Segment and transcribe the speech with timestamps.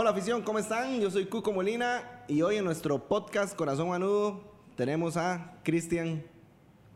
[0.00, 1.00] Hola afición, ¿cómo están?
[1.00, 4.40] Yo soy Cuco Molina y hoy en nuestro podcast Corazón Manudo
[4.76, 6.22] tenemos a Cristian.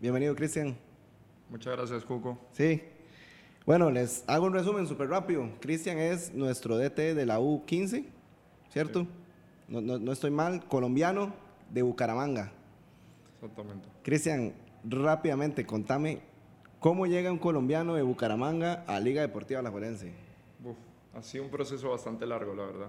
[0.01, 0.77] Bienvenido Cristian.
[1.51, 2.38] Muchas gracias Cuco.
[2.52, 2.80] Sí.
[3.66, 5.48] Bueno, les hago un resumen súper rápido.
[5.59, 8.05] Cristian es nuestro DT de la U15,
[8.69, 9.09] ¿cierto?
[9.66, 11.34] No, no- no estoy mal, colombiano
[11.70, 12.53] de Bucaramanga.
[13.34, 13.89] Exactamente.
[14.05, 14.53] Cristian,
[14.84, 16.20] rápidamente contame
[16.78, 20.12] cómo llega un colombiano de Bucaramanga a Liga Deportiva Alajuelense.
[20.64, 20.77] Uf,
[21.15, 22.89] ha sido un proceso bastante largo, la verdad.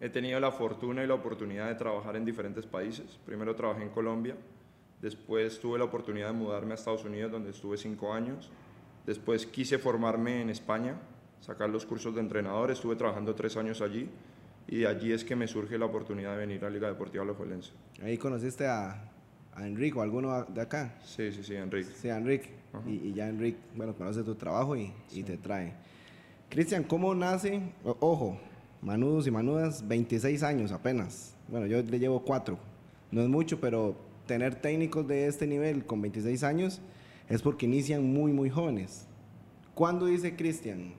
[0.00, 3.18] He tenido la fortuna y la oportunidad de trabajar en diferentes países.
[3.26, 4.34] Primero trabajé en Colombia,
[5.02, 8.50] después tuve la oportunidad de mudarme a Estados Unidos, donde estuve cinco años.
[9.06, 10.96] Después quise formarme en España,
[11.40, 12.70] sacar los cursos de entrenador.
[12.70, 14.08] Estuve trabajando tres años allí
[14.68, 17.72] y de allí es que me surge la oportunidad de venir a Liga Deportiva Alajuelense.
[18.02, 19.10] Ahí conociste a,
[19.54, 20.98] a Enrico, alguno de acá.
[21.02, 21.90] Sí, sí, sí, Enrique.
[21.90, 22.50] Sí, Enrique.
[22.86, 25.74] Y, y ya Enrique, bueno, conoce tu trabajo y, y te trae.
[26.50, 27.62] Cristian, ¿cómo nace?
[27.84, 28.36] Ojo,
[28.82, 31.36] manudos y manudas, 26 años apenas.
[31.48, 32.58] Bueno, yo le llevo 4.
[33.12, 33.94] No es mucho, pero
[34.26, 36.80] tener técnicos de este nivel con 26 años
[37.28, 39.06] es porque inician muy, muy jóvenes.
[39.74, 40.92] ¿Cuándo dice Cristian?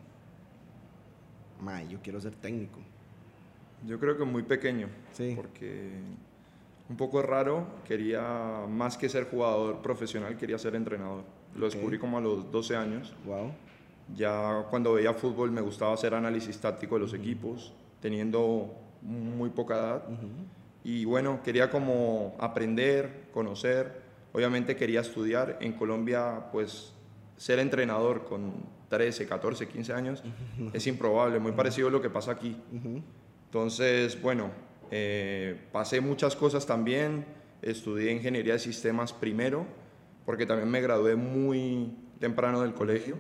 [1.62, 2.80] May, yo quiero ser técnico.
[3.86, 5.34] Yo creo que muy pequeño, Sí.
[5.36, 5.90] porque
[6.90, 11.24] un poco raro, quería más que ser jugador profesional, quería ser entrenador.
[11.56, 13.14] Lo descubrí como a los 12 años.
[13.26, 13.52] Wow.
[14.16, 19.76] Ya cuando veía fútbol me gustaba hacer análisis táctico de los equipos, teniendo muy poca
[19.76, 20.04] edad.
[20.84, 24.02] Y bueno, quería como aprender, conocer.
[24.34, 25.58] Obviamente quería estudiar.
[25.62, 26.94] En Colombia, pues
[27.38, 28.54] ser entrenador con
[28.90, 30.24] 13, 14, 15 años
[30.74, 32.58] es improbable, muy parecido a lo que pasa aquí.
[33.46, 34.52] Entonces, bueno,
[34.92, 37.26] eh, pasé muchas cosas también.
[37.62, 39.66] Estudié ingeniería de sistemas primero,
[40.26, 43.18] porque también me gradué muy temprano del colegio.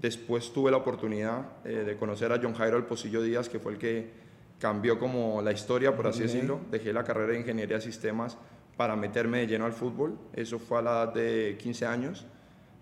[0.00, 3.72] Después tuve la oportunidad eh, de conocer a John Jairo El Pocillo Díaz, que fue
[3.72, 4.10] el que
[4.58, 6.26] cambió como la historia, por así Ok.
[6.28, 6.60] decirlo.
[6.70, 8.36] Dejé la carrera de ingeniería de sistemas
[8.76, 10.18] para meterme de lleno al fútbol.
[10.34, 12.26] Eso fue a la edad de 15 años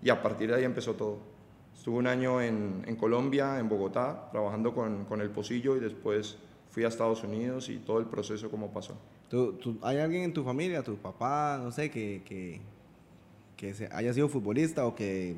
[0.01, 1.19] y a partir de ahí empezó todo.
[1.75, 6.37] Estuve un año en, en Colombia, en Bogotá, trabajando con, con el Pocillo y después
[6.69, 8.95] fui a Estados Unidos y todo el proceso como pasó.
[9.29, 12.61] ¿Tú, tú- hay alguien en tu familia, tu papá, no sé, que, que,
[13.57, 15.35] que se- haya sido futbolista o que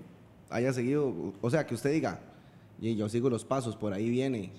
[0.50, 2.19] haya seguido, o sea, que usted diga,
[2.79, 4.51] y yo sigo los pasos, por ahí viene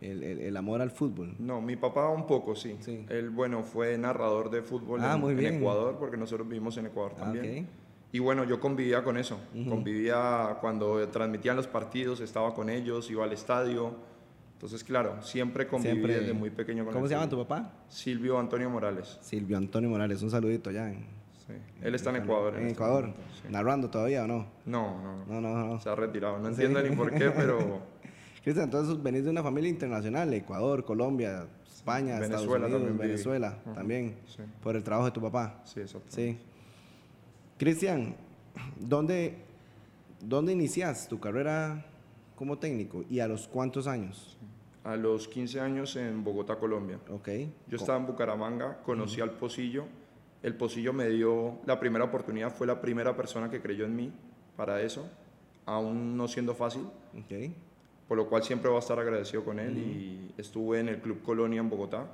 [0.00, 1.34] el, el- el amor al fútbol?
[1.38, 2.76] No, mi papá un poco, sí.
[2.80, 3.04] Sí.
[3.08, 5.38] Él, bueno, fue narrador de fútbol Ah, en.
[5.56, 7.66] Ecuador, porque nosotros vivimos en Ecuador Ah, también.
[8.14, 9.40] Y bueno, yo convivía con eso.
[9.68, 13.94] Convivía cuando transmitían los partidos, estaba con ellos, iba al estadio.
[14.54, 17.72] Entonces, claro, siempre conviví Siempre- desde muy pequeño con ¿Cómo el se llama tu papá?
[17.88, 19.18] Silvio Antonio Morales.
[19.22, 21.06] Silvio Antonio Morales, un saludito ya en,
[21.46, 21.52] Sí.
[21.82, 22.54] Él está en Ecuador.
[22.54, 23.48] En este Ecuador, momento, sí.
[23.50, 24.46] narrando todavía o no?
[24.66, 25.80] No, no, No, no, no, no.
[25.80, 26.38] Se ha retirado.
[26.38, 26.62] No Sí.
[26.62, 27.80] entiendo ni por qué, pero
[28.44, 32.98] Cristian, entonces venís de una familia internacional, Ecuador, Colombia, España, Venezuela Estados Unidos, también.
[32.98, 34.42] Venezuela también, Sí.
[34.62, 35.60] por el trabajo de tu papá.
[35.64, 36.06] sí, exacto.
[36.10, 36.38] Sí.
[37.58, 38.14] Cristian,
[38.78, 39.36] ¿dónde,
[40.20, 41.84] ¿dónde inicias tu carrera
[42.36, 44.36] como técnico y a los cuántos años?
[44.84, 46.98] A los 15 años en Bogotá, Colombia.
[47.08, 47.28] Ok.
[47.68, 49.84] Yo estaba en Bucaramanga, conocí al Pocillo.
[50.42, 54.12] El Pocillo me dio la primera oportunidad, fue la primera persona que creyó en mí
[54.56, 55.08] para eso,
[55.66, 56.82] aún no siendo fácil,
[57.16, 57.52] Ok.
[58.08, 59.78] por lo cual siempre voy a estar agradecido con él.
[59.78, 62.08] Y estuve en el Club Colonia en Bogotá,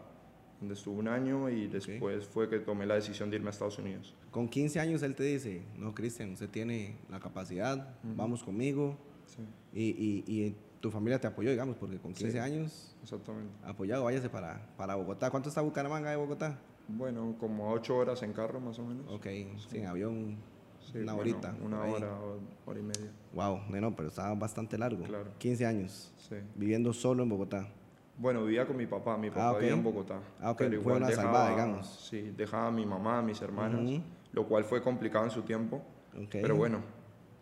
[0.61, 3.79] donde estuve un año y después fue que tomé la decisión de irme a Estados
[3.79, 4.15] Unidos.
[4.31, 8.97] Con 15 años él te dice, no, Cristian, usted tiene la capacidad, vamos conmigo.
[9.27, 12.39] Sí, Y, y- y tu familia te apoyó, digamos, porque con 15 Sí.
[12.39, 13.51] años exactamente.
[13.65, 15.31] apoyado, váyase para, para Bogotá.
[15.31, 16.59] ¿Cuánto está Bucaramanga de Bogotá?
[16.89, 19.07] Bueno, como a ocho horas en carro más o menos.
[19.11, 19.27] Ok,
[19.71, 20.37] sin avión,
[20.81, 21.55] Sí, una bueno, horita.
[21.63, 21.93] Una ahí.
[21.93, 22.17] hora,
[22.65, 23.11] hora y media.
[23.35, 25.05] Wow, no, pero estaba bastante largo.
[25.05, 25.31] Claro.
[25.39, 26.37] 15 años, Sí.
[26.55, 27.69] viviendo solo en Bogotá.
[28.17, 29.59] Bueno, vivía con mi papá, mi papá Ah, ok.
[29.61, 30.21] vivía en Bogotá.
[30.41, 31.87] Ah, ok, pero fue igual una salvada, digamos.
[32.09, 34.01] Sí, dejaba a mi mamá, a mis hermanas, Ujú.
[34.33, 35.83] lo cual fue complicado en su tiempo.
[36.17, 36.31] Ok.
[36.33, 36.81] Pero bueno,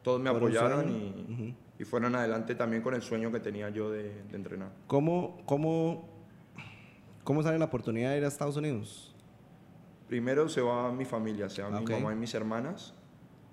[0.02, 1.54] todos me apoyaron y, Ujú.
[1.78, 4.70] y fueron adelante también con el sueño que tenía yo de, de entrenar.
[4.88, 6.08] ¿Cómo, cómo,
[7.22, 9.12] ¿Cómo sale la oportunidad de ir a Estados Unidos?
[10.08, 12.94] Primero se va mi familia, se va Ah, mi mamá y mis hermanas.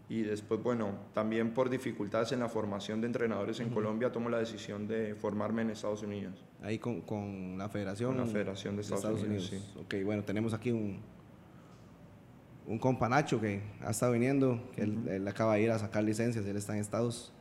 [0.09, 4.37] Y después, bueno, también por dificultades en la formación de entrenadores en Colombia, tomo la
[4.37, 6.43] decisión de formarme en Estados Unidos.
[6.61, 8.15] Ahí con, con la federación.
[8.15, 10.99] Con la Federación de Estados Unidos, Ok, bueno, tenemos aquí un,
[12.67, 16.03] un compa Nacho que ha estado viniendo, que él, él acaba de ir a sacar
[16.03, 17.33] licencias, él está en Estados.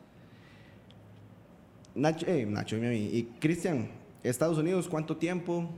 [1.93, 3.91] Nacho, eh, Nacho y, y Cristian,
[4.23, 5.69] Estados Unidos, ¿cuánto tiempo?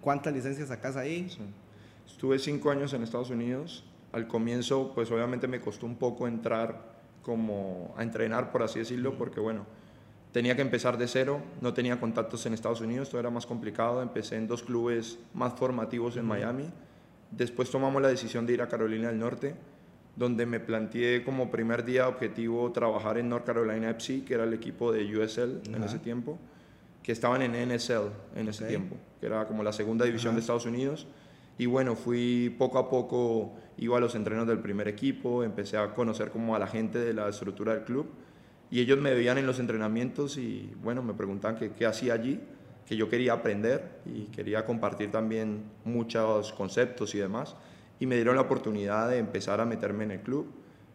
[0.00, 1.28] ¿Cuántas licencias sacas ahí?
[1.28, 1.40] Sí.
[2.10, 3.84] Estuve cinco años en Estados Unidos.
[4.12, 6.90] Al comienzo, pues obviamente me costó un poco entrar
[7.22, 9.66] como a entrenar, por así decirlo, porque bueno,
[10.32, 14.02] tenía que empezar de cero, no tenía contactos en Estados Unidos, todo era más complicado,
[14.02, 16.70] empecé en dos clubes más formativos en Miami,
[17.30, 19.54] después tomamos la decisión de ir a Carolina del Norte,
[20.16, 24.52] donde me planteé como primer día objetivo trabajar en North Carolina FC, que era el
[24.52, 26.38] equipo de USL en ese tiempo,
[27.02, 30.66] que estaban en NSL en ese tiempo, que era como la segunda división de Estados
[30.66, 31.06] Unidos.
[31.60, 35.92] Y bueno, fui poco a poco, iba a los entrenos del primer equipo, empecé a
[35.92, 38.06] conocer como a la gente de la estructura del club.
[38.70, 42.40] Y ellos me veían en los entrenamientos y bueno, me preguntaban qué, qué hacía allí,
[42.86, 47.54] que yo quería aprender y quería compartir también muchos conceptos y demás.
[47.98, 50.46] Y me dieron la oportunidad de empezar a meterme en el club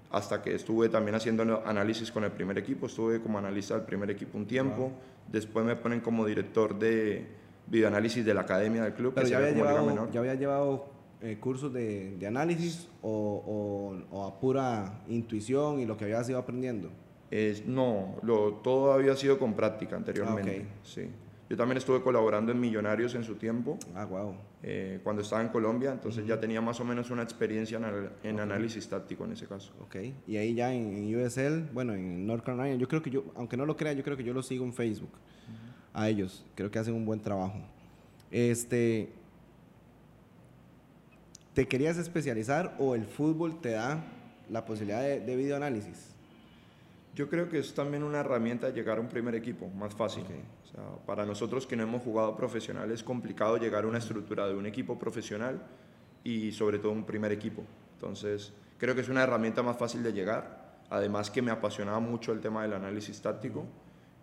[0.10, 4.10] hasta que estuve también haciendo análisis con el primer equipo, estuve como analista del primer
[4.10, 4.92] equipo un tiempo,
[5.32, 9.14] después me ponen como director de videoanálisis de la academia del club.
[9.16, 10.86] Pero ya había, llevado, ya había llevado
[11.22, 16.40] eh, cursos de, de análisis o, o, a pura intuición y lo que habías ido
[16.40, 16.90] aprendiendo.
[17.32, 20.68] Es, no, lo, todo había sido con práctica anteriormente.
[20.70, 21.10] Ah, sí.
[21.50, 23.78] Yo también estuve colaborando en Millonarios en su tiempo.
[23.94, 24.36] Ah, wow.
[24.64, 27.80] Eh, cuando estaba en Colombia, entonces ya tenía más o menos una experiencia
[28.24, 29.72] en, análisis táctico en ese caso.
[29.80, 29.96] Ok.
[30.26, 33.66] Y ahí ya en, USL, bueno, en North Carolina, yo creo que yo, aunque no
[33.68, 35.12] lo crea, yo creo que yo lo sigo en Facebook.
[35.96, 36.44] A ellos.
[36.56, 37.58] Creo que hacen un buen trabajo.
[38.30, 39.10] Este.
[41.54, 44.04] ¿Te querías especializar o el fútbol te da
[44.50, 46.14] la posibilidad de, de videoanálisis?
[47.16, 50.26] Yo creo que es también una herramienta de llegar a un primer equipo, más fácil.
[50.66, 54.46] O sea, para nosotros que no hemos jugado profesional es complicado llegar a una estructura
[54.48, 55.62] de un equipo profesional
[56.26, 57.64] y sobre todo un primer equipo.
[57.94, 60.84] Entonces, creo que es una herramienta más fácil de llegar.
[60.90, 63.64] Además que me apasionaba mucho el tema del análisis táctico.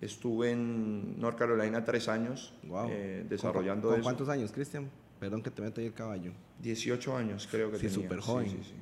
[0.03, 2.53] Estuve en North Carolina tres años
[2.91, 4.91] eh, desarrollando ¿Con, ¿Cuántos años, Cristian?
[5.21, 6.33] Perdón que te meto ahí el caballo.
[6.61, 8.51] 18 años creo que sí, súper joven.
[8.51, 8.75] Sí, sí,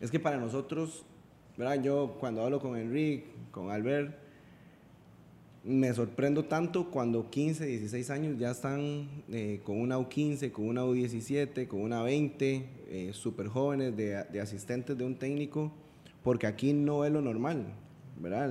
[0.00, 1.04] es que para nosotros
[1.82, 4.16] yo cuando hablo con Enrique, con Albert,
[5.64, 10.84] me sorprendo tanto cuando 15, 16 años ya están eh, con una U15, con una
[10.84, 15.72] U17, con una 20, eh, súper jóvenes de, asistentes de un técnico,
[16.22, 17.66] porque aquí no es lo normal,
[18.18, 18.50] ¿verdad?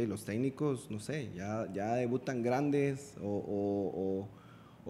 [0.00, 4.26] De los técnicos, no sé, ya, ya debutan grandes o,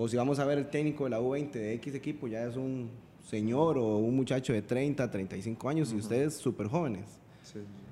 [0.00, 2.56] o si vamos a ver el técnico de la U20 de X equipo, ya es
[2.56, 2.88] un
[3.28, 7.18] señor o un muchacho de 30, 35 años y ustedes súper jóvenes.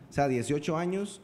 [0.09, 1.21] O sea, 18 años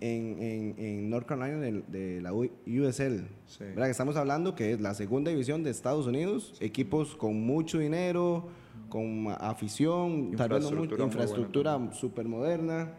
[0.00, 3.28] en, en, North Carolina de, la USL.
[3.60, 3.84] ¿Verdad?
[3.84, 8.48] Que estamos hablando que es la segunda división de Estados Unidos, equipos con mucho dinero,
[8.88, 12.92] con afición, tal vez no infraestructura súper moderna.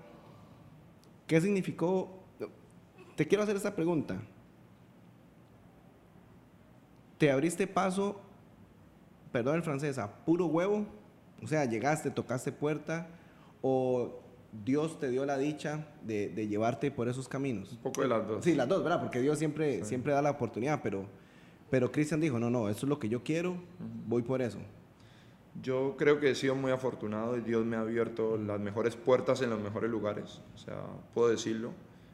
[1.27, 2.18] ¿Qué significó?
[3.19, 4.17] Te quiero hacer esta pregunta.
[7.17, 8.21] ¿Te abriste paso
[9.33, 10.85] perdón el francés, a puro huevo?
[11.43, 13.09] O sea, llegaste, tocaste puerta
[13.61, 14.21] o
[14.63, 17.73] Dios te dio la dicha de, llevarte por esos caminos.
[17.73, 18.45] Un poco de las dos.
[18.45, 19.01] Sí, las dos, ¿verdad?
[19.01, 21.03] Porque Dios siempre, siempre da la oportunidad, pero,
[21.69, 23.57] pero Cristian dijo, no, no, eso es lo que yo quiero,
[24.07, 24.59] voy por eso.
[25.61, 29.41] Yo creo que he sido muy afortunado y Dios me ha abierto las mejores puertas
[29.41, 31.73] en los mejores lugares, o sea, puedo decirlo.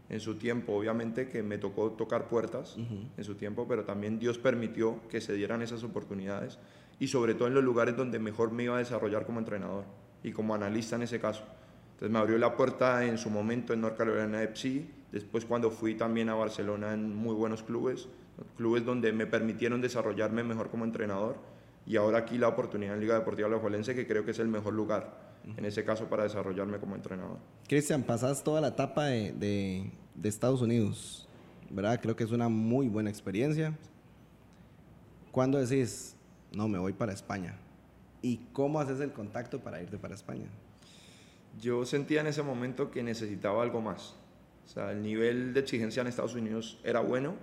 [0.10, 2.78] En su tiempo, obviamente que me tocó tocar puertas
[3.18, 6.60] en su tiempo, pero también Dios permitió que se dieran esas oportunidades
[7.00, 9.86] y sobre todo en los lugares donde mejor me iba a desarrollar como entrenador
[10.24, 11.44] y como analista en ese caso.
[11.94, 15.96] Entonces me abrió la puerta en su momento en North Carolina FC, después cuando fui
[15.96, 18.08] también a Barcelona en muy buenos clubes,
[18.58, 21.38] clubes donde me permitieron desarrollarme mejor como entrenador
[21.86, 24.74] y ahora aquí la oportunidad en Liga Deportiva Alajuelense que creo que es el mejor
[24.74, 25.26] lugar
[25.58, 27.38] en ese caso para desarrollarme como entrenador.
[27.68, 31.28] Cristian, pasas toda la etapa de, de, de Estados Unidos,
[31.70, 32.00] ¿verdad?
[32.02, 33.78] Creo que es una muy buena experiencia.
[35.32, 36.16] ¿Cuándo decís,
[36.52, 37.58] no, me voy para España.
[38.22, 40.48] ¿Y cómo haces el contacto para irte para España?
[41.62, 44.16] Yo sentía en ese momento que necesitaba algo más.
[44.66, 47.36] O sea, el nivel de exigencia en Estados Unidos era bueno,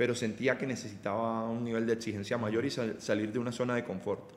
[0.00, 3.84] pero sentía que necesitaba un nivel de exigencia mayor y salir de una zona de
[3.84, 4.32] confort.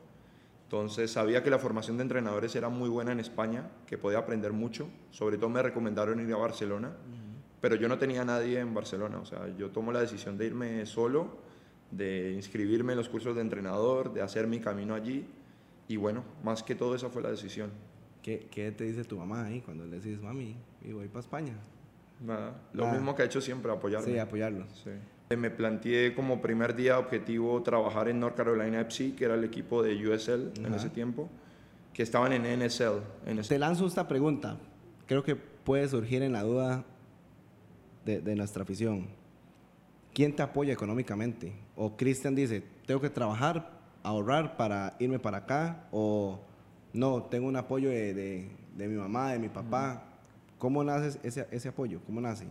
[0.65, 4.51] Entonces sabía que la formación de entrenadores era muy buena en España, que podía aprender
[4.51, 4.89] mucho.
[5.09, 6.91] Sobre todo me recomendaron ir a Barcelona,
[7.61, 9.19] pero yo no tenía nadie en Barcelona.
[9.19, 11.37] O sea, yo tomo la decisión de irme solo
[11.91, 15.25] de inscribirme en los cursos de entrenador, de hacer mi camino allí.
[15.87, 17.71] Y bueno, más que todo esa fue la decisión.
[18.21, 21.55] ¿Qué, qué te dice tu mamá ahí cuando le dices, mami, y voy para España?
[22.19, 24.11] Nada, lo mismo que ha hecho siempre, apoyarme.
[24.11, 24.65] Sí, apoyarlo.
[24.73, 24.91] Sí.
[25.37, 29.83] Me planteé como primer día objetivo trabajar en North Carolina FC, que era el equipo
[29.83, 31.29] de USL en ese tiempo,
[31.93, 33.01] que estaban en NSL.
[33.25, 34.57] En Te lanzo esta pregunta.
[35.07, 36.83] Creo que puede surgir en la duda
[38.05, 39.07] de, de nuestra afición.
[40.13, 41.53] ¿quién te apoya económicamente?
[41.75, 43.69] O Cristian dice, tengo que trabajar,
[44.03, 46.39] ahorrar para irme para acá, o
[46.93, 50.03] no, tengo un apoyo de, mi mamá, de mi papá.
[50.59, 51.99] ¿Cómo nace ese, ese, apoyo?
[52.05, 52.45] ¿Cómo nace?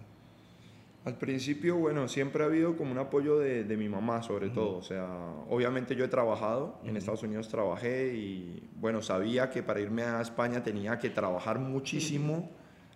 [1.04, 4.76] Al principio, bueno, siempre ha habido como un apoyo de, de mi mamá, sobre todo.
[4.76, 5.08] O sea,
[5.50, 10.20] obviamente yo he trabajado, en Estados Unidos trabajé y, bueno, sabía que para irme a
[10.20, 12.50] España tenía que trabajar muchísimo,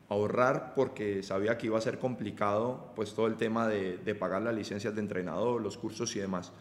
[0.09, 4.43] ahorrar, porque sabía que iba a ser complicado, pues todo el tema de, de pagar
[4.43, 6.53] las licencias de entrenador, los cursos y demás.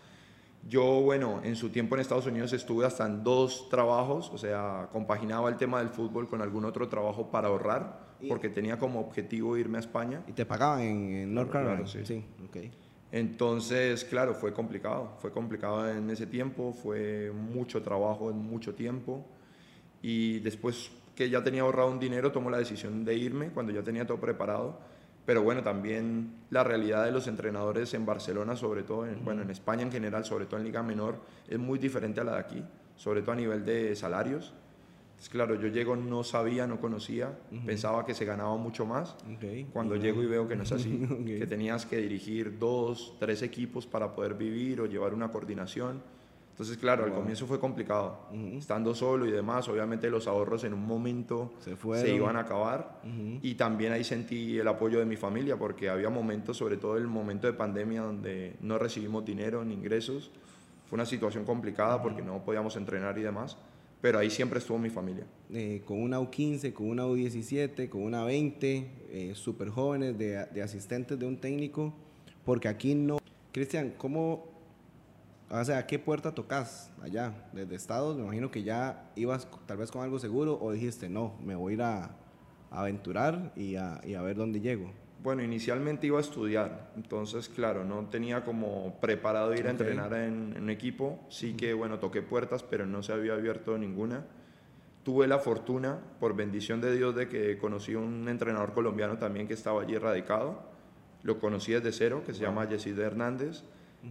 [0.68, 4.90] Yo, bueno, en su tiempo en Estados Unidos estuve hasta en dos trabajos, o sea,
[4.92, 9.58] compaginaba el tema del fútbol con algún otro trabajo para ahorrar, porque tenía como objetivo
[9.58, 10.24] irme a España.
[10.28, 11.88] ¿Y te pagaban en, en North Claro, Carolina?
[11.90, 12.06] sí.
[12.06, 12.24] sí.
[12.48, 12.58] ok.
[13.12, 19.26] Entonces, claro, fue complicado, fue complicado en ese tiempo, fue mucho trabajo en mucho tiempo
[20.02, 23.82] y después que ya tenía ahorrado un dinero, tomó la decisión de irme cuando ya
[23.84, 24.80] tenía todo preparado.
[25.26, 29.50] Pero bueno, también la realidad de los entrenadores en Barcelona, sobre todo, en, bueno, en
[29.50, 31.16] España en general, sobre todo en Liga Menor,
[31.48, 32.64] es muy diferente a la de aquí,
[32.96, 34.54] sobre todo a nivel de salarios.
[35.16, 39.16] Entonces, claro, yo llego, no sabía, no conocía, pensaba que se ganaba mucho más.
[39.72, 43.88] Cuando llego y veo que no es así, que tenías que dirigir dos, tres equipos
[43.88, 46.02] para poder vivir o llevar una coordinación.
[46.52, 47.20] Entonces, claro, al Wow.
[47.20, 48.28] comienzo fue complicado.
[48.58, 52.14] Estando solo y demás, obviamente los ahorros en un momento Se fueron.
[52.16, 53.02] iban a acabar.
[53.42, 57.08] Y también ahí sentí el apoyo de mi familia, porque había momentos, sobre todo el
[57.08, 60.30] momento de pandemia, donde no recibimos dinero ni ingresos.
[60.90, 63.58] Fue una situación complicada porque no podíamos entrenar y demás.
[64.06, 65.26] Pero ahí siempre estuvo mi familia.
[65.52, 70.62] Eh, con una U15, con una U17, con una 20, eh, súper jóvenes de, de
[70.62, 71.92] asistentes de un técnico,
[72.44, 73.18] porque aquí no...
[73.52, 74.46] Cristian, ¿cómo,
[75.50, 77.50] o sea, qué puerta tocas allá?
[77.52, 81.34] Desde Estados, me imagino que ya ibas tal vez con algo seguro o dijiste, no,
[81.44, 82.16] me voy a ir a
[82.70, 84.92] aventurar y a, y a ver dónde llego.
[85.26, 90.54] Bueno, inicialmente iba a estudiar, entonces, claro, no tenía como preparado ir a entrenar en,
[90.56, 91.26] en un equipo.
[91.30, 94.24] Sí que, bueno, toqué puertas, pero no se había abierto ninguna.
[95.02, 99.56] Tuve la fortuna, por bendición de Dios, de que conocí un entrenador colombiano también que
[99.56, 100.62] estaba allí radicado.
[101.24, 103.64] Lo conocí desde cero, que se llama Yesid Hernández.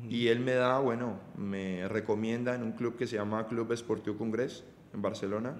[0.08, 4.18] Y él me da, bueno, me recomienda en un club que se llama Club Esportiu
[4.18, 5.54] Congrés, en Barcelona,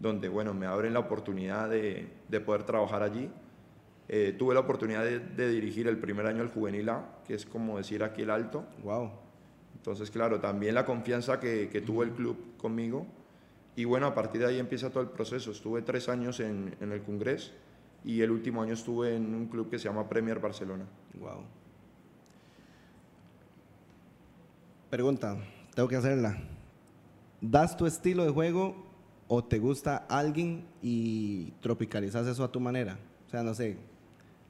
[0.00, 3.30] donde, bueno, me abren la oportunidad de, de poder trabajar allí.
[4.08, 7.44] Eh, tuve la oportunidad de, de dirigir el primer año el Juvenil A, que es
[7.44, 8.64] como decir aquí el alto.
[8.82, 9.10] Wow.
[9.76, 13.06] Entonces, claro, también la confianza que, que tuvo el club conmigo.
[13.76, 15.52] Y bueno, a partir de ahí empieza todo el proceso.
[15.52, 17.52] Estuve tres años en, en el Congrés
[18.04, 20.84] y el último año estuve en un club que se llama Premier Barcelona.
[21.20, 21.42] Wow.
[24.90, 25.36] Pregunta,
[25.74, 26.38] tengo que hacerla.
[27.40, 28.84] ¿Das tu estilo de juego
[29.28, 32.98] o te gusta alguien y tropicalizas eso a tu manera?
[33.26, 33.76] O sea, no sé,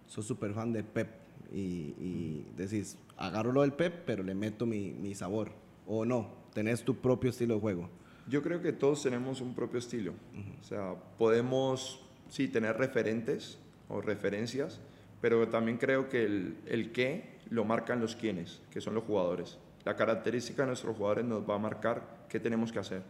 [0.09, 1.09] sos súper fan de Pep
[1.53, 5.53] y, y decís, agarro lo del Pep, pero le meto mi, mi sabor.
[5.87, 7.89] O no, tenés tu propio estilo de juego.
[8.29, 10.13] Yo creo que todos tenemos un propio estilo.
[10.61, 14.81] O sea, podemos, sí, tener referentes o referencias,
[15.21, 19.59] pero también creo que el, el qué lo marcan los quiénes, que son los jugadores.
[19.85, 23.03] La característica de nuestros jugadores nos va a marcar qué tenemos que hacer.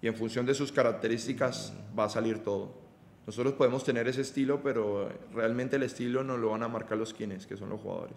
[0.00, 2.81] Y en función de sus características va a salir todo.
[3.26, 7.14] Nosotros podemos tener ese estilo, pero realmente el estilo nos lo van a marcar los
[7.14, 8.16] quiénes, que son los jugadores.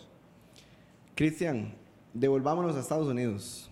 [1.15, 1.73] Cristian,
[2.13, 3.69] devolvámonos a Estados Unidos.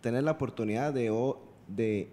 [0.00, 1.12] Tener la oportunidad de,
[1.66, 2.08] de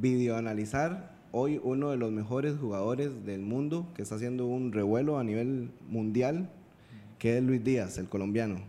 [0.00, 5.24] videoanalizar hoy uno de los mejores jugadores del mundo que está haciendo un revuelo a
[5.24, 6.50] nivel mundial,
[7.20, 8.60] que es Luis Díaz, el colombiano.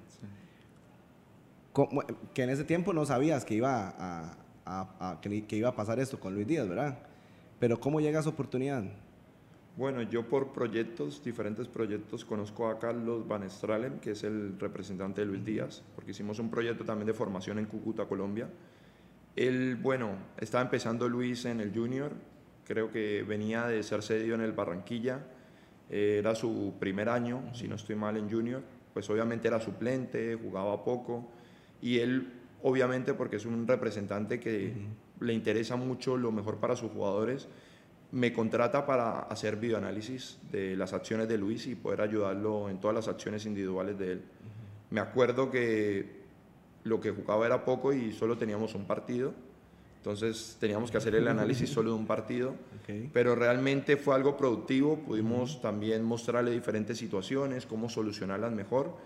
[1.74, 2.04] ¿Cómo-
[2.36, 6.00] que en ese tiempo no sabías que iba a, a- a- que iba a pasar
[6.00, 7.00] esto con Luis Díaz, ¿verdad?
[7.62, 8.84] Pero ¿cómo llega esa oportunidad?
[9.78, 15.22] Bueno, yo por proyectos, diferentes proyectos, conozco a Carlos Van Stralen, que es el representante
[15.22, 18.50] de Luis Díaz, porque hicimos un proyecto también de formación en Cúcuta, Colombia.
[19.36, 22.14] Él, bueno, estaba empezando Luis en el Junior,
[22.66, 25.20] creo que venía de ser cedido en el Barranquilla,
[25.88, 30.34] eh, era su primer año, si no estoy mal, en Junior, pues obviamente era suplente,
[30.34, 31.30] jugaba poco,
[31.80, 32.28] y él,
[32.64, 34.74] obviamente, porque es un representante que
[35.22, 37.48] le interesa mucho lo mejor para sus jugadores,
[38.12, 42.96] me contrata para hacer videoanálisis de las acciones de Luis y poder ayudarlo en todas
[42.96, 44.22] las acciones individuales de él.
[44.90, 46.22] Me acuerdo que
[46.84, 49.34] lo que jugaba era poco y solo teníamos un partido,
[49.98, 52.56] entonces teníamos que hacer el análisis solo de un partido,
[53.14, 58.98] pero realmente fue algo productivo, pudimos también mostrarle diferentes situaciones, cómo solucionarlas mejor.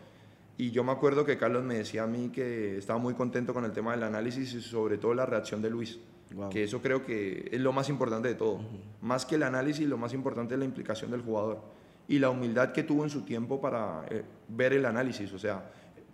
[0.57, 3.65] Y yo me acuerdo que Carlos me decía a mí que estaba muy contento con
[3.65, 5.99] el tema del análisis y sobre todo la reacción de Luis.
[6.33, 6.49] Wow.
[6.49, 8.61] Que eso creo que es lo más importante de todo.
[9.01, 11.61] Más que el análisis, lo más importante es la implicación del jugador
[12.07, 15.31] y la humildad que tuvo en su tiempo para eh, ver el análisis.
[15.33, 15.71] O sea,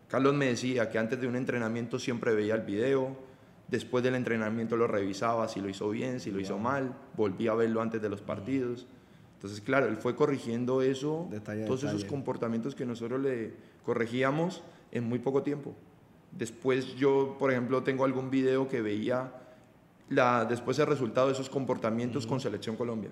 [0.08, 3.16] Carlos me decía que antes de un entrenamiento siempre veía el video,
[3.68, 7.56] después del entrenamiento lo revisaba si lo hizo bien, si lo hizo mal, volvía a
[7.56, 8.88] verlo antes de los partidos.
[9.36, 12.10] Entonces, claro, él fue corrigiendo eso, Detalle todos esos detalle.
[12.10, 13.54] comportamientos que nosotros le
[13.86, 15.74] corregíamos en muy poco tiempo.
[16.32, 19.34] Después yo, por ejemplo, tengo algún video que veía
[20.10, 23.12] la, después el resultado de esos comportamientos con Selección Colombia.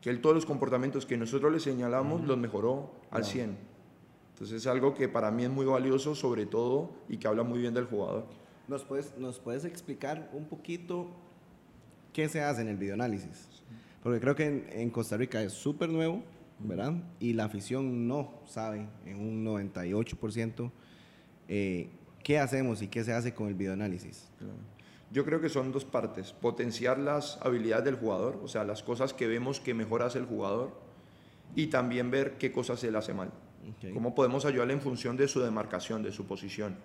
[0.00, 3.30] Que él todos los comportamientos que nosotros le señalamos los mejoró al Wow.
[3.30, 3.56] 100.
[4.34, 7.58] Entonces es algo que para mí es muy valioso sobre todo y que habla muy
[7.58, 8.26] bien del jugador.
[8.68, 11.06] ¿Nos puedes, ¿Nos puedes explicar un poquito
[12.12, 13.48] qué se hace en el videoanálisis?
[14.02, 16.22] Porque creo que en, en Costa Rica es súper nuevo,
[16.58, 16.94] ¿verdad?
[17.20, 20.70] Y la afición no sabe en un 98%
[21.48, 21.88] eh,
[22.22, 24.28] qué hacemos y qué se hace con el videoanálisis.
[25.12, 26.32] Yo creo que son dos partes.
[26.32, 30.26] Potenciar las habilidades del jugador, o sea, las cosas que vemos que mejor hace el
[30.26, 30.72] jugador
[31.54, 33.30] y también ver qué cosas él hace mal.
[33.92, 36.76] ¿Cómo podemos ayudarle en función de su demarcación, de su posición?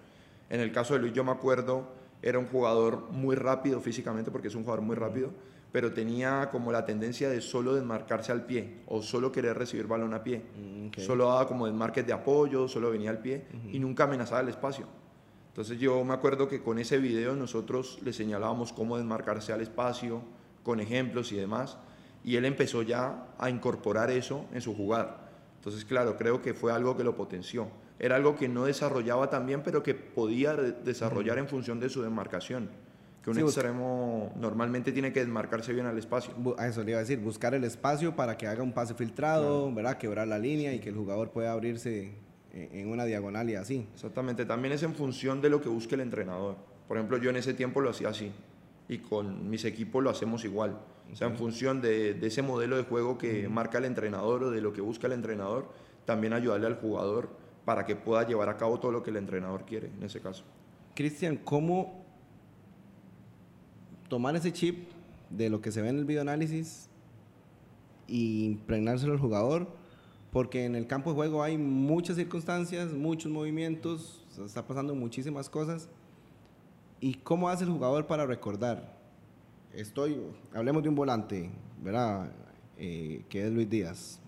[0.49, 4.47] En el caso de Luis, yo me acuerdo, era un jugador muy rápido físicamente, porque
[4.47, 5.31] es un jugador muy rápido,
[5.71, 10.13] pero tenía como la tendencia de solo desmarcarse al pie o solo querer recibir balón
[10.13, 10.41] a pie.
[10.57, 10.99] Mm.
[10.99, 14.85] Solo daba como desmarques de apoyo, solo venía al pie y nunca amenazaba el espacio.
[15.47, 20.21] Entonces yo me acuerdo que con ese video nosotros le señalábamos cómo desmarcarse al espacio,
[20.63, 21.77] con ejemplos y demás,
[22.23, 25.29] y él empezó ya a incorporar eso en su jugar.
[25.57, 27.67] Entonces, claro, creo que fue algo que lo potenció.
[28.03, 31.87] Era algo que no desarrollaba tan bien, pero que podía de- desarrollar en función de
[31.87, 32.69] su demarcación.
[33.23, 36.33] Que un Sí, extremo normalmente tiene que desmarcarse bien al espacio.
[36.57, 39.71] A eso le iba a decir, buscar el espacio para que haga un pase filtrado,
[39.71, 39.97] ¿verdad?
[39.99, 42.15] Quebrar la línea y que el jugador pueda abrirse
[42.51, 43.87] en, en una diagonal y así.
[43.93, 46.55] Exactamente, también es en función de lo que busque el entrenador.
[46.87, 48.31] Por ejemplo, yo en ese tiempo lo hacía así
[48.89, 50.79] y con mis equipos lo hacemos igual.
[51.13, 54.49] O sea, en función de, de ese modelo de juego que marca el entrenador o
[54.49, 55.69] de lo que busca el entrenador,
[56.05, 57.29] también ayudarle al jugador
[57.65, 60.43] para que pueda llevar a cabo todo lo que el entrenador quiere en ese caso.
[60.95, 62.03] Cristian, ¿cómo
[64.09, 64.89] tomar ese chip
[65.29, 66.89] de lo que se ve en el videoanálisis
[68.07, 69.67] y impregnárselo al jugador?
[70.31, 75.49] Porque en el campo de juego hay muchas circunstancias, muchos movimientos, se está pasando muchísimas
[75.49, 75.89] cosas.
[76.99, 78.97] ¿Y cómo hace el jugador para recordar?
[79.73, 80.17] Estoy,
[80.53, 81.49] hablemos de un volante,
[81.81, 82.31] ¿verdad?
[82.77, 84.20] Eh, que es Luis Díaz.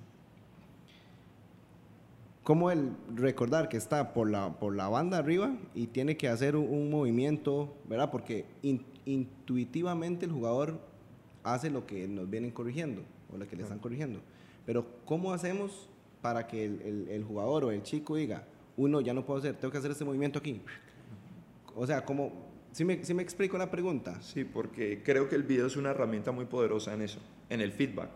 [2.43, 6.55] ¿Cómo el recordar que está por la, por la banda arriba y tiene que hacer
[6.57, 8.11] un, un movimiento, ¿verdad?
[8.11, 10.79] Porque in- intuitivamente el jugador
[11.43, 13.01] hace lo que nos vienen corrigiendo
[13.33, 14.19] o lo que le están corrigiendo.
[14.65, 15.87] Pero ¿cómo hacemos
[16.21, 18.43] para que el, el- el jugador o el chico diga,
[18.75, 20.61] uno ya no puedo hacer, tengo que hacer este movimiento aquí?
[21.75, 22.31] O sea, ¿cómo?
[22.73, 24.21] ¿Sí me, sí me explico la pregunta?
[24.21, 27.71] Sí, porque creo que el video es una herramienta muy poderosa en eso, en el
[27.71, 28.09] feedback.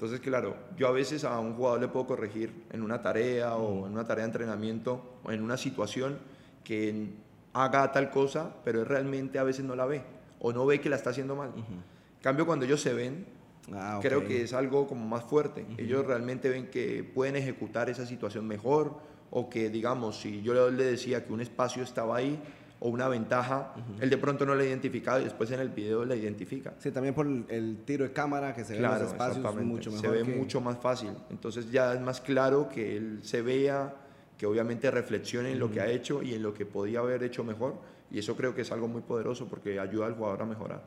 [0.00, 3.86] Entonces, claro, yo a veces a un jugador le puedo corregir en una tarea o
[3.86, 6.18] en una tarea de entrenamiento o en una situación
[6.64, 7.10] que
[7.52, 10.02] haga tal cosa, pero él realmente a veces no la ve
[10.38, 11.52] o no ve que la está haciendo mal.
[11.54, 13.26] En cambio, cuando ellos se ven,
[13.72, 15.66] Ah, creo que es algo como más fuerte.
[15.78, 18.98] Ellos realmente ven que pueden ejecutar esa situación mejor
[19.30, 22.38] o que, digamos, si yo le decía que un espacio estaba ahí
[22.82, 26.16] o una ventaja, él de pronto no la identificaba y después en el video la
[26.16, 26.72] identifica.
[26.78, 29.54] Sí, también por el, el tiro de cámara que se ve en Claro, los espacios
[29.64, 30.06] mucho mejor.
[30.06, 31.10] se ve que- mucho más fácil.
[31.30, 33.94] Entonces ya es más claro que él se vea,
[34.38, 37.44] que obviamente reflexione en lo que ha hecho y en lo que podía haber hecho
[37.44, 37.74] mejor.
[38.10, 40.82] Y eso creo que es algo muy poderoso porque ayuda al jugador a mejorar.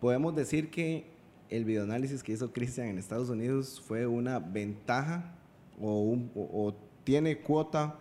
[0.00, 1.06] Podemos decir que
[1.48, 5.34] el videoanálisis que hizo Christian en Estados Unidos fue una ventaja
[5.80, 7.94] o, un- o- o tiene cuota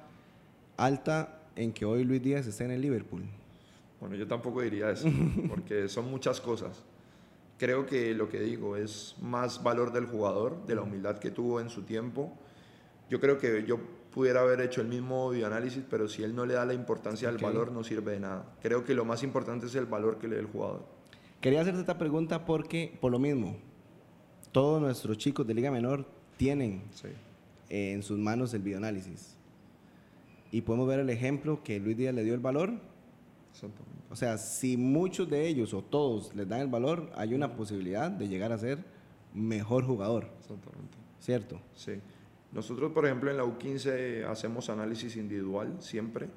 [0.78, 3.24] alta en que hoy Luis Díaz esté en el Liverpool.
[4.00, 5.08] Bueno, yo tampoco diría eso,
[5.50, 6.84] porque son muchas cosas.
[7.58, 11.60] Creo que lo que digo es más valor del jugador, de la humildad que tuvo
[11.62, 12.34] en su tiempo.
[13.10, 13.78] Yo creo que yo
[14.12, 17.38] pudiera haber hecho el mismo videoanálisis, pero si él no le da la importancia al
[17.38, 18.56] valor, no sirve de nada.
[18.64, 20.86] Creo que lo más importante es el valor que le dé el jugador.
[21.40, 23.58] Quería hacerte esta pregunta porque, por lo mismo,
[24.52, 26.06] todos nuestros chicos de Liga Menor
[26.38, 27.08] tienen Sí.
[27.70, 29.38] eh, en sus manos el videoanálisis.
[30.52, 32.74] Y podemos ver el ejemplo que Luis Díaz le dio el valor.
[34.10, 38.12] O sea, si muchos de ellos o todos les dan el valor, hay una posibilidad
[38.12, 38.84] de llegar a ser
[39.34, 40.98] mejor jugador, Exactamente.
[41.20, 41.62] ¿cierto?
[41.74, 41.94] Sí.
[42.52, 46.28] Nosotros, por ejemplo, en la U15 hacemos análisis individual siempre.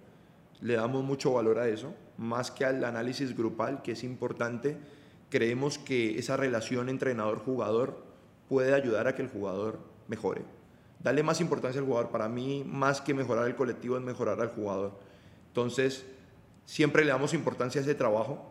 [0.60, 4.76] Le damos mucho valor a eso, más que al análisis grupal, que es importante.
[5.28, 8.04] Creemos que esa relación entrenador-jugador
[8.48, 10.42] puede ayudar a que el jugador mejore.
[11.04, 12.10] Darle más importancia al jugador.
[12.10, 14.92] Para mí, más que mejorar el colectivo, es mejorar al jugador.
[15.48, 16.06] Entonces,
[16.64, 18.50] siempre le damos importancia a ese trabajo.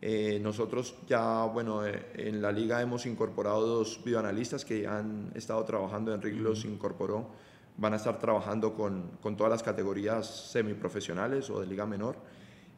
[0.00, 5.62] Eh, nosotros ya, bueno, eh, en la liga hemos incorporado dos videoanalistas que han estado
[5.64, 7.28] trabajando, Enrique los incorporó,
[7.76, 12.16] van a estar trabajando con, con todas las categorías semiprofesionales o de liga menor.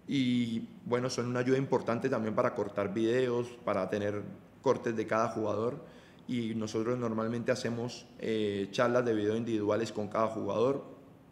[0.09, 4.22] Y bueno, son una ayuda importante también para cortar videos, para tener
[4.61, 5.79] cortes de cada jugador.
[6.26, 10.84] Y nosotros normalmente hacemos eh, charlas de video individuales con cada jugador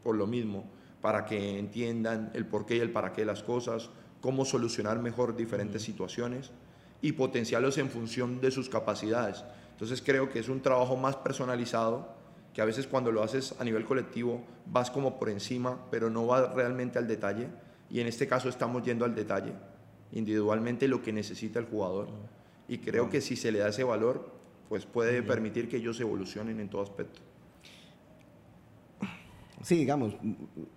[0.03, 0.65] por lo mismo,
[1.01, 5.37] para que entiendan el porqué y el para qué de las cosas, cómo solucionar mejor
[5.37, 6.51] diferentes situaciones
[7.01, 9.45] y potenciarlos en función de sus capacidades.
[9.73, 12.15] Entonces creo que es un trabajo más personalizado,
[12.53, 16.27] que a veces cuando lo haces a nivel colectivo vas como por encima, pero no
[16.27, 17.49] vas realmente al detalle.
[17.91, 19.53] Y en este caso estamos yendo al detalle,
[20.13, 22.09] individualmente lo que necesita el jugador.
[22.69, 24.42] Y creo que si se le da ese valor,
[24.73, 27.21] pues puede permitir que ellos evolucionen en todo aspecto.
[29.61, 30.17] Sí, digamos,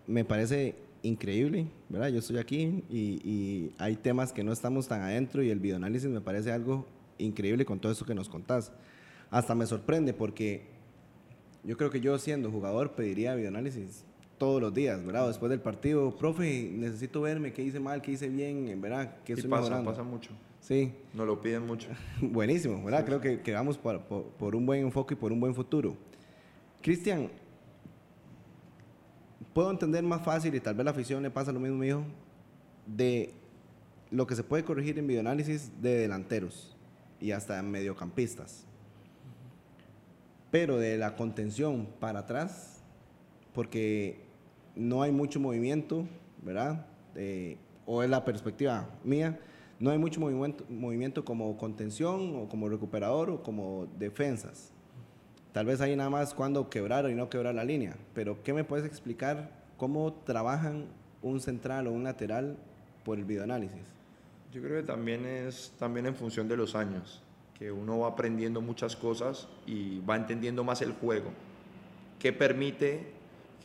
[0.06, 2.10] me parece increíble, ¿verdad?
[2.10, 6.10] Yo estoy aquí y, y, hay temas que no estamos tan adentro y el videoanálisis
[6.10, 6.86] me parece algo
[7.20, 8.74] increíble con todo eso que nos contás.
[9.32, 10.66] Hasta me sorprende porque
[11.64, 14.04] yo creo que yo siendo jugador pediría videoanálisis
[14.38, 15.28] todos los días, ¿verdad?
[15.28, 19.18] Después del partido, profe, necesito verme qué hice mal, qué hice bien, ¿verdad?
[19.24, 20.32] ¿Qué estoy pasa, pasa mucho.
[20.60, 20.94] Sí.
[21.14, 21.90] Nos lo piden mucho.
[22.22, 23.06] Buenísimo, ¿verdad?
[23.06, 25.96] Creo que, que vamos por, por, un buen enfoque y por un buen futuro.
[26.82, 27.30] Cristian,
[29.54, 32.04] puedo entender más fácil y tal vez la afición le pasa lo mismo mío
[32.86, 33.34] de
[34.12, 36.76] lo que se puede corregir en videoanálisis de delanteros
[37.20, 38.66] y hasta mediocampistas.
[40.52, 42.84] Pero de la contención para atrás,
[43.54, 44.25] porque
[44.76, 46.06] no hay mucho movimiento,
[46.42, 46.86] ¿verdad?
[47.86, 49.40] o es la perspectiva mía,
[49.80, 54.72] no hay mucho movimiento, movimiento como contención o como recuperador o como defensas.
[55.52, 57.96] Tal vez ahí nada más cuando quebrar y no quebrar la línea.
[58.14, 60.88] Pero ¿qué me puedes explicar cómo trabajan
[61.22, 62.58] un central o un lateral
[63.04, 63.96] por el videoanálisis?
[64.52, 67.22] Yo creo que también es también en función de los años,
[67.58, 71.32] que uno va aprendiendo muchas cosas y va entendiendo más el juego.
[72.20, 73.12] ¿Qué permite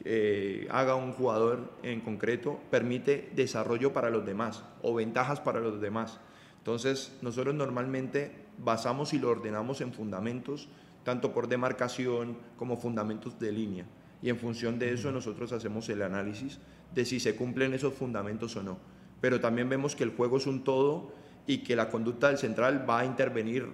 [0.04, 5.80] eh, haga un jugador en concreto permite desarrollo para los demás o ventajas para los
[5.80, 6.20] demás.
[6.58, 10.68] Entonces, nosotros normalmente basamos y lo ordenamos en fundamentos,
[11.04, 13.86] tanto por demarcación como fundamentos de línea.
[14.22, 16.58] Y en función de eso nosotros hacemos el análisis
[16.94, 18.78] de si se cumplen esos fundamentos o no.
[19.20, 21.12] Pero también vemos que el juego es un todo
[21.46, 23.66] y que la conducta del central va a intervenir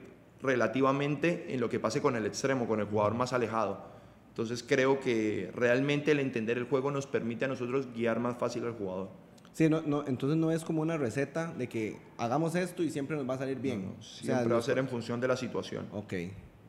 [0.42, 3.95] relativamente en lo que pase con el extremo, con el jugador más alejado
[4.36, 8.66] entonces creo que realmente el entender el juego nos permite a nosotros guiar más fácil
[8.66, 9.08] al jugador.
[9.54, 13.16] Sí, no, no, entonces no es como una receta de que hagamos esto y siempre
[13.16, 13.94] nos va a salir bien.
[13.98, 15.86] siempre va a ser en función de la situación.
[15.90, 16.12] Ok.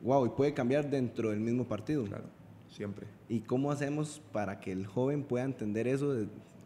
[0.00, 2.04] Wow, y puede cambiar dentro del mismo partido.
[2.04, 2.24] Claro,
[2.70, 3.06] siempre.
[3.28, 6.16] ¿Y cómo hacemos para que el joven pueda entender eso?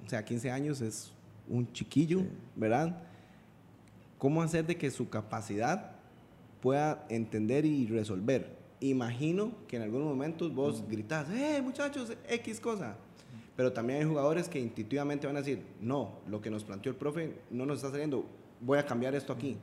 [0.07, 1.13] o sea, 15 años es
[1.49, 2.23] un chiquillo,
[2.55, 3.03] ¿verdad?
[4.19, 5.97] ¿Cómo hacer de que su capacidad
[6.61, 8.62] pueda entender y resolver?
[8.83, 12.97] Imagino que en algunos momentos vos gritás, ¡eh, muchachos, X cosa!
[13.57, 16.97] Pero también hay jugadores que intuitivamente van a decir, no, lo que nos planteó el
[16.97, 18.25] profe no nos está saliendo,
[18.61, 19.57] voy a cambiar esto aquí.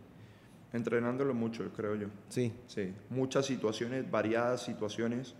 [0.72, 2.08] Entrenándolo mucho, creo yo.
[2.30, 2.54] Sí.
[2.68, 5.34] Sí, muchas situaciones, variadas situaciones,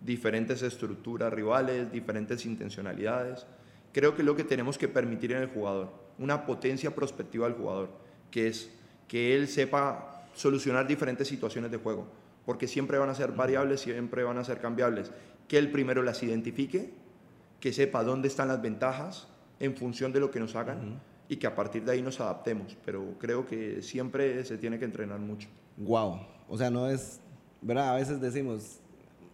[0.00, 3.46] diferentes estructuras rivales, diferentes intencionalidades.
[3.92, 7.56] Creo que es lo que tenemos que permitir en el jugador, una potencia prospectiva del
[7.56, 7.90] jugador,
[8.30, 8.70] que es
[9.08, 12.06] que él sepa solucionar diferentes situaciones de juego
[12.46, 15.10] porque siempre van a ser variables, siempre van a ser cambiables.
[15.48, 16.90] Que él primero las identifique,
[17.60, 19.28] que sepa dónde están las ventajas
[19.58, 22.76] en función de lo que nos hagan y que a partir de ahí nos adaptemos.
[22.84, 25.48] Pero creo que siempre se tiene que entrenar mucho.
[25.76, 27.20] Wow, o sea, no es,
[27.60, 27.90] ¿verdad?
[27.90, 28.80] A veces decimos,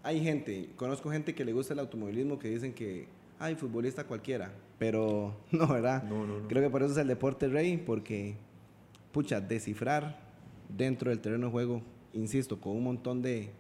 [0.03, 4.53] hay gente, conozco gente que le gusta el automovilismo que dicen que, ay, futbolista cualquiera,
[4.79, 6.03] pero no, ¿verdad?
[6.05, 6.49] No, no, no.
[6.49, 8.37] Creo que por eso es el deporte rey, porque,
[9.13, 10.19] pucha, descifrar
[10.69, 13.51] dentro del terreno de juego insisto, con un montón de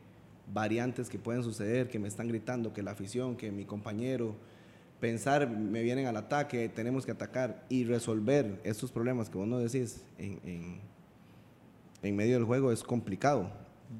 [0.52, 4.36] variantes que pueden suceder, que me están gritando, que la afición, que mi compañero,
[5.00, 9.58] pensar, me vienen al ataque, tenemos que atacar y resolver estos problemas que vos no
[9.58, 10.80] decís en,
[12.02, 13.50] en, medio del juego es complicado.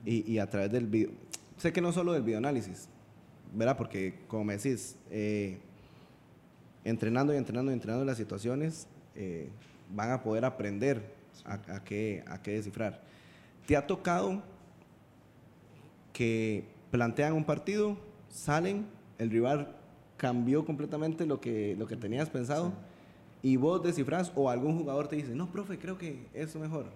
[0.05, 1.11] Y, a través del video,
[1.59, 2.89] sé que no solo del videoanálisis,
[3.53, 3.77] ¿verdad?
[3.77, 5.59] Porque como me decís, eh,
[6.85, 9.51] entrenando y entrenando y entrenando las situaciones, eh,
[9.95, 11.03] van a poder aprender
[11.45, 13.03] a, qué, a qué descifrar.
[13.67, 14.43] ¿Te ha tocado
[16.13, 17.97] que plantean un partido,
[18.29, 18.87] salen,
[19.19, 19.77] el rival
[20.17, 22.73] cambió completamente lo que, lo que tenías pensado
[23.43, 26.87] y vos descifras o algún jugador te dice, no, profe, creo que eso mejor?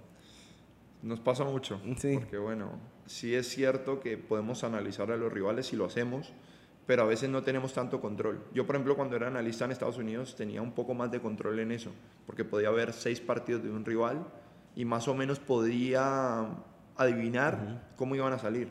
[1.02, 2.14] Nos pasa mucho, sí.
[2.14, 2.70] porque bueno,
[3.06, 6.32] sí es cierto que podemos analizar a los rivales y lo hacemos,
[6.86, 8.44] pero a veces no tenemos tanto control.
[8.54, 11.58] Yo, por ejemplo, cuando era analista en Estados Unidos tenía un poco más de control
[11.58, 11.90] en eso,
[12.26, 14.24] porque podía ver seis partidos de un rival
[14.76, 16.46] y más o menos podía
[16.96, 18.68] adivinar cómo iban a salir.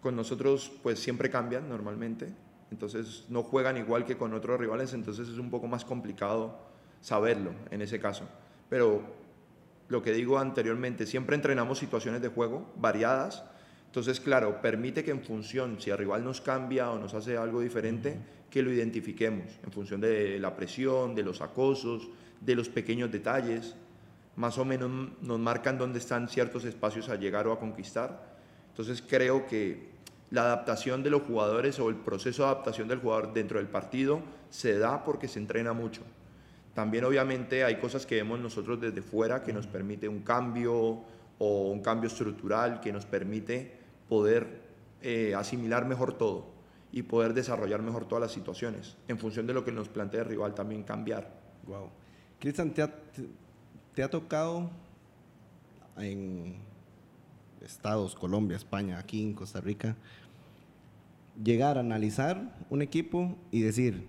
[0.00, 2.32] Con nosotros pues siempre cambian normalmente,
[2.70, 6.58] entonces no juegan igual que con otros rivales, entonces es un poco más complicado
[7.00, 8.24] saberlo en ese caso.
[8.70, 9.02] Pero
[9.88, 13.44] lo que digo anteriormente, siempre entrenamos situaciones de juego variadas,
[13.94, 17.60] Entonces, claro, permite que en función, si el rival nos cambia o nos hace algo
[17.60, 18.18] diferente,
[18.50, 22.08] que lo identifiquemos en función de la presión, de los acosos,
[22.40, 23.76] de los pequeños detalles.
[24.36, 28.34] Más o menos nos marcan dónde están ciertos espacios a llegar o a conquistar.
[28.70, 29.94] Entonces, creo que
[30.30, 34.20] la adaptación de los jugadores o el proceso de adaptación del jugador dentro del partido
[34.50, 36.02] se da porque se entrena mucho.
[36.74, 41.04] También obviamente hay cosas que vemos nosotros desde fuera que nos permite un cambio
[41.38, 43.72] o un cambio estructural que nos permite
[44.08, 44.62] poder
[45.00, 46.46] eh, asimilar mejor todo
[46.90, 50.26] y poder desarrollar mejor todas las situaciones en función de lo que nos plantea el
[50.26, 51.30] rival también cambiar.
[51.66, 51.90] Wow.
[52.40, 52.82] Cristian, ¿te
[53.94, 54.70] te ha tocado
[55.96, 56.56] en
[57.64, 59.96] estados, Colombia, España, aquí en Costa Rica,
[61.42, 64.06] llegar a analizar un equipo y decir,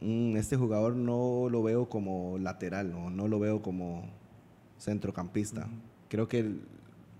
[0.00, 4.08] mm, este jugador no lo veo como lateral o no lo veo como
[4.78, 5.68] centrocampista.
[6.08, 6.56] Creo que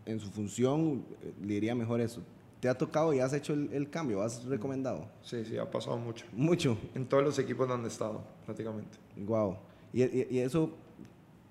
[0.07, 2.23] en su función eh, le iría mejor eso.
[2.61, 4.21] ¿Te ha tocado y has hecho el, cambio?
[4.21, 5.07] ¿Has recomendado?
[5.23, 6.27] Sí, sí, ha pasado mucho.
[6.33, 6.77] Mucho.
[6.95, 8.99] En todos los equipos donde he estado, prácticamente.
[9.17, 9.59] Wow.
[9.93, 10.73] ¿Y, y, eso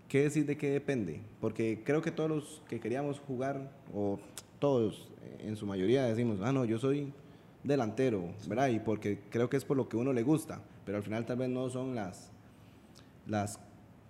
[0.08, 1.22] qué decir de qué depende?
[1.41, 4.20] Porque creo que todos los que queríamos jugar, o
[4.60, 7.13] todos en su mayoría decimos, ah, no, yo soy
[7.63, 8.70] delantero, ¿verdad?
[8.70, 11.38] Y porque creo que es por lo que uno le gusta, pero al final tal
[11.38, 12.32] vez no son las,
[13.26, 13.60] las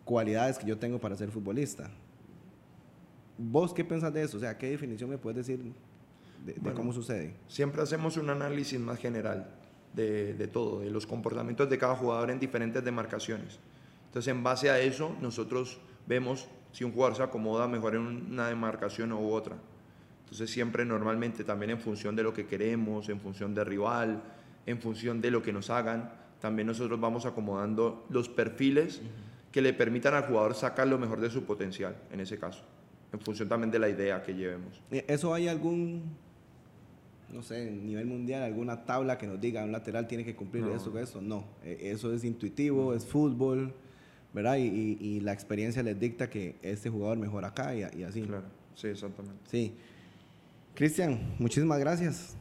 [0.06, 1.90] cualidades que yo tengo para ser futbolista.
[3.38, 4.38] ¿Vos qué pensás de eso?
[4.38, 5.74] O sea, ¿qué definición me puedes decir
[6.46, 7.36] de, cómo sucede?
[7.48, 9.50] Siempre hacemos un análisis más general
[9.94, 13.60] de, de, todo, de los comportamientos de cada jugador en diferentes demarcaciones.
[14.08, 18.48] Entonces, en base a eso, nosotros vemos si un jugador se acomoda mejor en una
[18.48, 19.56] demarcación u otra.
[20.24, 24.22] Entonces siempre normalmente también en función de lo que queremos, en función de rival,
[24.66, 29.02] en función de lo que nos hagan, también nosotros vamos acomodando los perfiles
[29.52, 32.64] que le permitan al jugador sacar lo mejor de su potencial, en ese caso,
[33.12, 34.82] en función también de la idea que llevemos.
[34.92, 36.04] ¿Eso hay algún,
[37.32, 40.76] no sé, nivel mundial, alguna tabla que nos diga un lateral tiene que cumplir eso
[40.76, 41.22] eso, eso?
[41.22, 43.74] No, e, eso es intuitivo, es fútbol,
[44.38, 44.58] ¿verdad?
[44.58, 48.22] Y, la experiencia les dicta que este jugador mejor acá y, y así.
[48.22, 48.46] Claro,
[48.76, 49.40] sí, exactamente.
[49.50, 49.74] Sí.
[50.76, 52.36] Cristian, muchísimas gracias.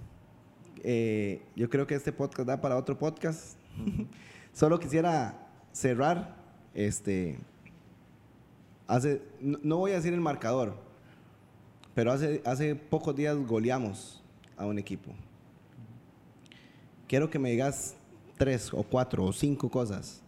[0.84, 3.56] Eh, yo creo que este podcast da para otro podcast.
[4.52, 6.36] Solo quisiera cerrar.
[6.74, 7.38] Este,
[8.86, 10.76] hace, no, voy a decir el marcador,
[11.94, 14.22] pero hace, hace pocos días goleamos
[14.58, 15.12] a un equipo.
[17.08, 17.96] Quiero que me digas
[18.36, 20.20] tres o cuatro o cinco cosas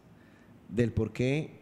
[0.70, 1.57] del por qué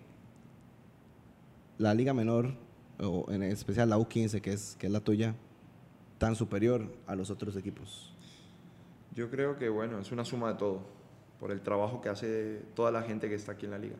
[1.78, 2.54] la Liga Menor,
[2.98, 5.34] o en especial la U15, que es, que es la tuya,
[6.18, 8.14] tan superior a los otros equipos?
[9.14, 10.80] Yo creo que, bueno, es una suma de todo,
[11.38, 13.96] por el trabajo que hace toda la gente que está aquí en la liga.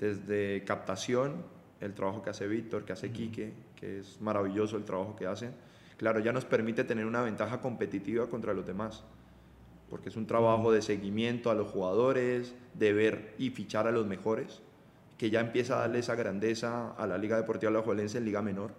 [0.00, 1.44] Desde captación,
[1.80, 5.50] el trabajo que hace Víctor, que hace Quique, que es maravilloso el trabajo que hace.
[5.96, 9.04] Claro, ya nos permite tener una ventaja competitiva contra los demás,
[9.90, 14.06] porque es un trabajo de seguimiento a los jugadores, de ver y fichar a los
[14.06, 14.62] mejores,
[15.18, 18.72] que ya empieza a darle esa grandeza a la Liga Deportiva Alajuelense en Liga Menor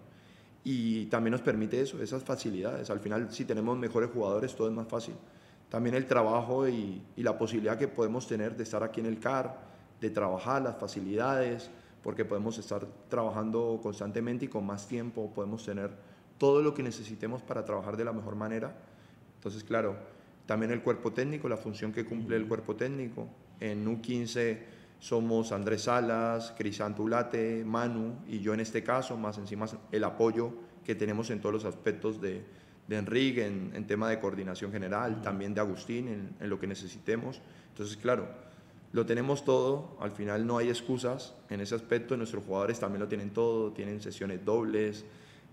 [0.64, 2.90] y también nos permite eso, esas facilidades.
[2.90, 5.16] Al final, si tenemos mejores jugadores, todo es más fácil.
[5.70, 9.60] También el trabajo y, la posibilidad que podemos tener de estar aquí en el CAR,
[10.00, 11.70] de trabajar las facilidades,
[12.02, 15.92] porque podemos estar trabajando constantemente y con más tiempo, podemos tener
[16.38, 18.74] todo lo que necesitemos para trabajar de la mejor manera.
[19.36, 19.98] Entonces, claro,
[20.46, 23.28] también el cuerpo técnico, la función que cumple el cuerpo técnico.
[23.60, 29.66] En U15 somos Andrés Salas, Crisanto Ulate, Manu y yo en este caso, más encima
[29.92, 30.52] el apoyo
[30.84, 32.44] que tenemos en todos los aspectos de,
[32.88, 37.42] de Enrique, en, tema de coordinación general, también de Agustín, en, lo que necesitemos.
[37.70, 38.28] Entonces, claro,
[38.92, 43.08] lo tenemos todo, al final no hay excusas en ese aspecto, nuestros jugadores también lo
[43.08, 45.06] tienen todo, tienen sesiones dobles,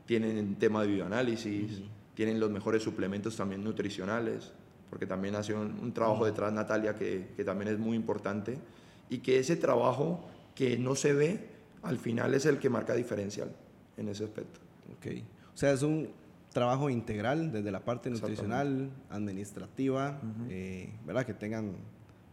[0.07, 1.83] tienen tema de bioanálisis,
[2.15, 4.53] tienen los mejores suplementos también nutricionales,
[4.91, 8.59] porque también hace un, un trabajo detrás Natalia que, que también es muy importante
[9.09, 11.49] y que ese trabajo que no se ve,
[11.83, 13.51] al final es el que marca diferencial
[13.97, 14.61] en ese aspecto.
[14.97, 15.07] Ok.
[15.55, 16.09] O sea, es un
[16.53, 21.27] trabajo integral desde la parte nutricional, administrativa, eh, ¿verdad?
[21.27, 21.73] Que tengan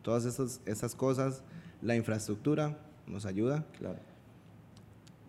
[0.01, 1.43] todas esas, esas cosas.
[1.81, 3.65] La infraestructura nos ayuda.
[3.77, 3.99] Claro.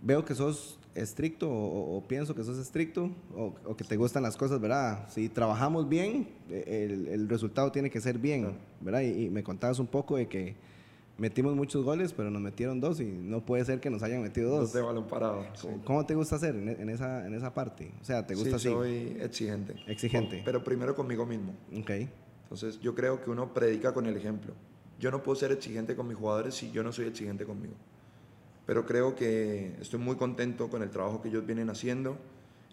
[0.00, 4.60] Veo que sos estricto o, pienso que sos estricto o, que te gustan las cosas,
[4.60, 5.08] ¿verdad?
[5.08, 9.00] Si trabajamos bien, e, el, el resultado tiene que ser bien, ¿verdad?
[9.00, 10.54] Y, y, me contabas un poco de que
[11.18, 14.50] metimos muchos goles, pero nos metieron dos y no puede ser que nos hayan metido
[14.50, 14.60] dos.
[14.60, 15.46] Dos de balón parado.
[15.84, 17.92] ¿Cómo te gusta hacer en, esa, en esa parte?
[18.00, 19.74] O sea, ¿te gusta sí, soy exigente.
[19.86, 20.42] Exigente.
[20.44, 21.54] pero primero conmigo mismo.
[21.78, 21.90] Ok.
[22.44, 24.54] Entonces, yo creo que uno predica con el ejemplo.
[25.00, 27.74] Yo no puedo ser exigente con mis jugadores si yo no soy exigente conmigo.
[28.66, 32.16] Pero creo que estoy muy contento con el trabajo que ellos vienen haciendo.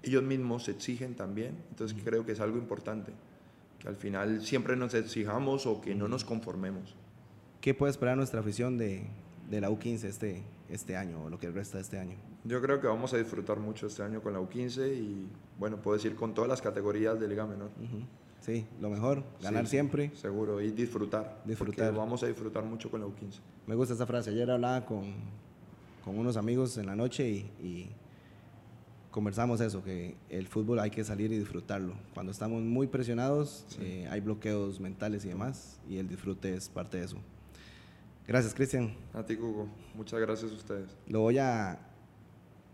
[0.03, 1.57] ellos mismos se exigen también.
[1.69, 3.11] Entonces creo que es algo importante,
[3.79, 6.95] que al final siempre nos exijamos o que no nos conformemos.
[7.61, 9.03] ¿Qué puede esperar nuestra afición de,
[9.49, 12.15] de la U15 este, este año o lo que resta de este año?
[12.43, 15.27] Yo creo que vamos a disfrutar mucho este año con la U15 y,
[15.59, 17.69] bueno, puedo decir con todas las categorías de Liga Menor.
[18.39, 20.11] Sí, lo mejor, ganar Sí, siempre.
[20.15, 21.43] Seguro, y disfrutar.
[21.45, 21.93] Disfrutar.
[21.93, 23.39] Vamos a disfrutar mucho con la U15.
[23.67, 24.31] Me gusta esa frase.
[24.31, 25.13] Ayer hablaba con,
[26.03, 27.91] con unos amigos en la noche y, y
[29.11, 31.93] conversamos eso, que el fútbol hay que salir y disfrutarlo.
[32.15, 36.97] Cuando estamos muy presionados, eh, hay bloqueos mentales y demás, y el disfrute es parte
[36.97, 37.17] de eso.
[38.27, 38.93] Gracias, Cristian.
[39.13, 39.67] A ti, Hugo.
[39.95, 40.89] Muchas gracias a ustedes.
[41.07, 41.79] Lo voy a...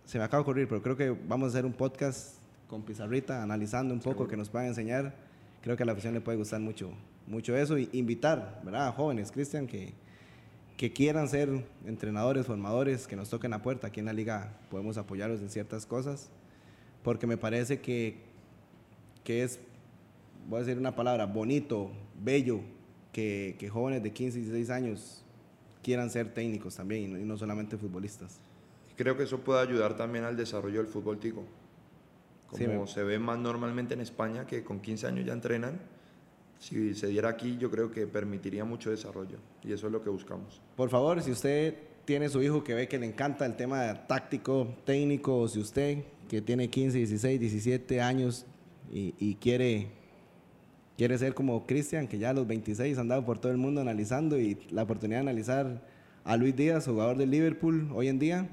[0.05, 2.35] Se me acaba de ocurrir, pero creo que vamos a hacer un podcast
[2.67, 5.15] con Pizarrita, analizando un poco, que nos puedan enseñar.
[5.61, 6.91] Creo que a la afición le puede gustar mucho,
[7.25, 7.77] mucho eso.
[7.77, 8.87] Y invitar, ¿verdad?
[8.87, 9.93] A jóvenes, Cristian, que,
[10.75, 13.87] que quieran ser entrenadores, formadores, que nos toquen la puerta.
[13.87, 16.29] Aquí en la liga podemos apoyarlos en ciertas cosas.
[17.03, 18.17] Porque me parece que,
[19.23, 19.59] que es,
[20.47, 22.59] voy a decir una palabra, bonito, bello,
[23.11, 25.23] que, que jóvenes de 15 y 16 años
[25.87, 28.41] quieran ser técnicos también y no, y no solamente futbolistas.
[28.97, 31.45] Creo que eso puede ayudar también al desarrollo del fútbol tico.
[32.49, 35.79] Como Sí, se ve más normalmente en España, que con 15 años ya entrenan,
[36.59, 39.37] si se diera aquí, yo creo que permitiría mucho desarrollo.
[39.63, 40.61] Y eso es lo que buscamos.
[40.75, 44.75] Por favor, si usted tiene su hijo que ve que le encanta el tema táctico,
[44.83, 48.45] técnico, o si usted que tiene 15, 16, 17 años
[48.91, 49.87] y, y quiere,
[50.97, 53.81] quiere ser como Cristian, que ya a los 26 ha andado por todo el mundo
[53.81, 55.81] analizando y la oportunidad de analizar
[56.23, 58.49] a Luis Díaz, jugador del Liverpool hoy en día,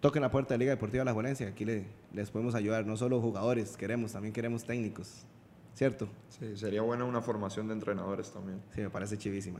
[0.00, 1.48] toquen la puerta de Liga Deportiva La Juelencia.
[1.48, 5.24] Aquí le- les podemos ayudar, no solo jugadores queremos, también queremos técnicos,
[5.74, 6.06] ¿cierto?
[6.28, 8.60] Sí, sería buena una formación de entrenadores también.
[8.74, 9.58] Sí, me parece chivísima.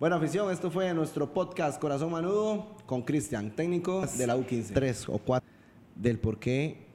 [0.00, 4.72] Bueno, afición, esto fue nuestro podcast Corazón Manudo con Cristian, técnico de la U15.
[4.72, 5.48] Tres o cuatro
[5.94, 6.86] del por qué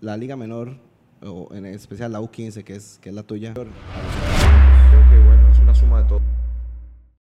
[0.00, 0.76] la Liga Menor,
[1.24, 3.66] o en especial la U15, que es, que es la tuya, Creo
[5.10, 6.20] que, bueno, es una suma de todo.